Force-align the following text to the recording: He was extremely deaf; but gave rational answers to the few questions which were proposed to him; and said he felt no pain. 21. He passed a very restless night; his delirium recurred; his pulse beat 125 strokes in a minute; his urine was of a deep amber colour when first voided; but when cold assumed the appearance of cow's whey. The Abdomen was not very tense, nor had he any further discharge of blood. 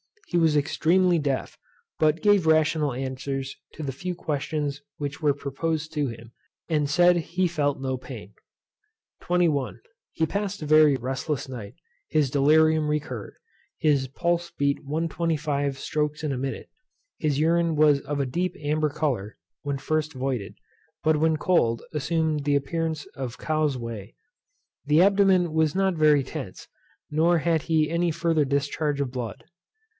He 0.29 0.37
was 0.37 0.55
extremely 0.55 1.19
deaf; 1.19 1.59
but 1.99 2.21
gave 2.23 2.47
rational 2.47 2.93
answers 2.93 3.55
to 3.73 3.83
the 3.83 3.91
few 3.91 4.15
questions 4.15 4.81
which 4.97 5.21
were 5.21 5.33
proposed 5.33 5.93
to 5.93 6.07
him; 6.07 6.31
and 6.69 6.89
said 6.89 7.17
he 7.17 7.47
felt 7.47 7.79
no 7.81 7.97
pain. 7.97 8.33
21. 9.21 9.79
He 10.13 10.25
passed 10.25 10.61
a 10.61 10.65
very 10.65 10.95
restless 10.95 11.47
night; 11.49 11.75
his 12.07 12.31
delirium 12.31 12.87
recurred; 12.87 13.35
his 13.77 14.07
pulse 14.07 14.49
beat 14.49 14.83
125 14.85 15.77
strokes 15.77 16.23
in 16.23 16.31
a 16.31 16.37
minute; 16.37 16.69
his 17.19 17.37
urine 17.39 17.75
was 17.75 17.99
of 17.99 18.19
a 18.21 18.25
deep 18.25 18.55
amber 18.63 18.89
colour 18.89 19.37
when 19.63 19.77
first 19.77 20.13
voided; 20.13 20.55
but 21.03 21.17
when 21.17 21.37
cold 21.37 21.83
assumed 21.93 22.45
the 22.45 22.55
appearance 22.55 23.05
of 23.15 23.37
cow's 23.37 23.77
whey. 23.77 24.15
The 24.85 25.01
Abdomen 25.01 25.53
was 25.53 25.75
not 25.75 25.93
very 25.93 26.23
tense, 26.23 26.69
nor 27.11 27.39
had 27.39 27.63
he 27.63 27.91
any 27.91 28.09
further 28.09 28.45
discharge 28.45 28.99
of 29.01 29.11
blood. 29.11 29.43